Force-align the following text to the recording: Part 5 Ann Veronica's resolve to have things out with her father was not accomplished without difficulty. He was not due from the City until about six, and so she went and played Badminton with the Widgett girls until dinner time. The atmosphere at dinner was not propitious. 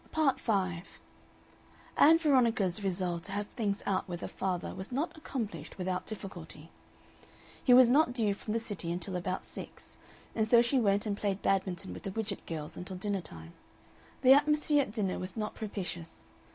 Part 0.11 0.39
5 0.39 0.99
Ann 1.95 2.17
Veronica's 2.17 2.83
resolve 2.83 3.21
to 3.21 3.33
have 3.33 3.45
things 3.49 3.83
out 3.85 4.07
with 4.09 4.21
her 4.21 4.27
father 4.27 4.73
was 4.73 4.91
not 4.91 5.15
accomplished 5.15 5.77
without 5.77 6.07
difficulty. 6.07 6.71
He 7.63 7.71
was 7.75 7.87
not 7.87 8.11
due 8.11 8.33
from 8.33 8.53
the 8.53 8.59
City 8.59 8.91
until 8.91 9.15
about 9.15 9.45
six, 9.45 9.97
and 10.33 10.47
so 10.47 10.59
she 10.59 10.79
went 10.79 11.05
and 11.05 11.15
played 11.15 11.43
Badminton 11.43 11.93
with 11.93 12.01
the 12.01 12.09
Widgett 12.11 12.47
girls 12.47 12.75
until 12.75 12.97
dinner 12.97 13.21
time. 13.21 13.53
The 14.23 14.33
atmosphere 14.33 14.81
at 14.81 14.91
dinner 14.91 15.19
was 15.19 15.37
not 15.37 15.53
propitious. 15.53 16.31